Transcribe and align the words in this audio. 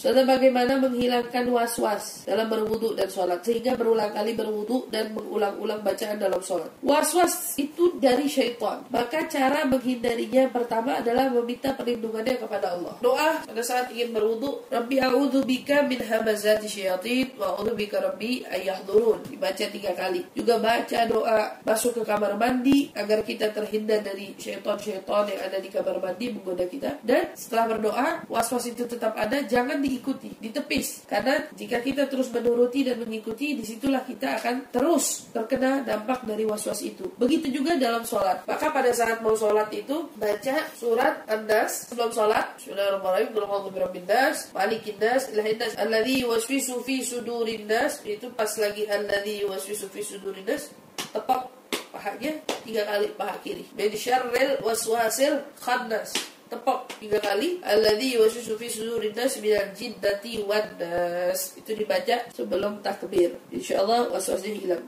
Serta 0.00 0.24
bagaimana 0.24 0.80
menghilangkan 0.80 1.52
was-was 1.52 2.24
dalam 2.24 2.48
berwudu 2.48 2.96
dan 2.96 3.12
sholat 3.12 3.44
sehingga 3.44 3.76
berulang 3.76 4.08
kali 4.16 4.32
berwudu 4.32 4.88
dan 4.88 5.12
mengulang-ulang 5.12 5.84
bacaan 5.84 6.16
dalam 6.16 6.40
sholat. 6.40 6.72
Was-was 6.80 7.60
itu 7.60 8.00
dari 8.00 8.24
syaitan. 8.24 8.80
Maka 8.88 9.28
cara 9.28 9.68
menghindarinya 9.68 10.48
pertama 10.48 11.04
adalah 11.04 11.28
meminta 11.28 11.76
perlindungannya 11.76 12.40
kepada 12.40 12.80
Allah. 12.80 12.96
Doa 13.04 13.44
pada 13.44 13.60
saat 13.60 13.92
ingin 13.92 14.16
berwudu, 14.16 14.72
Rabbi 14.72 15.04
a'udzu 15.04 15.44
bika 15.44 15.84
min 15.84 16.00
hamazati 16.00 16.64
syayatin 16.64 17.36
wa 17.36 17.60
a'udzu 17.60 17.76
bika 17.76 18.00
rabbi 18.00 18.40
ayahdurun. 18.48 19.28
Dibaca 19.28 19.68
tiga 19.68 19.92
kali. 19.92 20.24
Juga 20.32 20.56
baca 20.64 21.00
doa 21.04 21.60
masuk 21.60 22.00
ke 22.00 22.02
kamar 22.08 22.40
mandi 22.40 22.88
agar 22.96 23.20
kita 23.20 23.52
terhindar 23.52 24.00
dari 24.00 24.32
syaitan-syaitan 24.32 25.28
yang 25.28 25.40
ada 25.44 25.60
di 25.60 25.68
kamar 25.68 26.00
mandi 26.00 26.32
menggoda 26.32 26.64
kita. 26.64 27.04
Dan 27.04 27.36
setelah 27.36 27.76
berdoa, 27.76 28.24
was-was 28.32 28.64
itu 28.64 28.88
tetap 28.88 29.12
ada, 29.12 29.44
jangan 29.44 29.89
diikuti, 29.90 30.30
ditepis. 30.38 31.10
Karena 31.10 31.42
jika 31.50 31.82
kita 31.82 32.06
terus 32.06 32.30
menuruti 32.30 32.86
dan 32.86 33.02
mengikuti, 33.02 33.58
di 33.58 33.66
situlah 33.66 34.06
kita 34.06 34.38
akan 34.38 34.70
terus 34.70 35.26
terkena 35.34 35.82
dampak 35.82 36.22
dari 36.22 36.46
was-was 36.46 36.78
itu. 36.86 37.10
Begitu 37.18 37.50
juga 37.50 37.74
dalam 37.74 38.06
sholat. 38.06 38.46
Maka 38.46 38.70
pada 38.70 38.94
saat 38.94 39.18
mau 39.18 39.34
sholat 39.34 39.66
itu, 39.74 40.06
baca 40.14 40.56
surat 40.78 41.26
An-Nas 41.26 41.90
sebelum 41.90 42.14
sholat. 42.14 42.54
Bismillahirrahmanirrahim. 42.62 43.28
Qul 43.34 43.42
a'udzu 43.42 43.70
birabbin 43.74 44.06
nas, 44.06 44.54
malikin 44.54 44.96
nas, 45.02 45.26
ilahin 45.34 45.58
nas, 45.58 45.74
alladzi 45.74 46.22
yuwaswisu 46.22 46.86
fi 46.86 47.02
sudurin. 47.02 47.66
Itu 48.06 48.30
pas 48.30 48.50
lagi 48.62 48.86
alladzi 48.86 49.42
yuwaswisu 49.42 49.90
fi 49.90 50.00
sudurin 50.06 50.46
nas, 50.46 50.70
tepak 51.10 51.50
pahanya 51.90 52.38
tiga 52.62 52.86
kali 52.86 53.10
paha 53.18 53.34
kiri. 53.42 53.66
Min 53.74 53.90
syarril 53.94 54.62
waswasil 54.62 55.42
khannas 55.58 56.14
tepok 56.50 56.90
tiga 56.98 57.22
kali. 57.22 57.62
Alladzi 57.62 58.18
yuwaswisu 58.18 58.58
fi 58.58 58.66
sudurin 58.66 59.14
nas 59.14 59.38
minal 59.38 59.70
jinnati 59.72 60.42
wan 60.42 60.66
itu 61.32 61.72
dibaca 61.72 62.16
sebelum 62.34 62.82
takbir. 62.82 63.38
Insyaallah 63.54 64.10
waswasnya 64.10 64.50
hilang 64.52 64.84